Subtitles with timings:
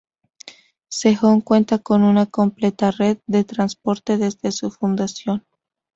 [0.89, 5.45] Sejong cuenta con una completa red de transporte desde su fundación.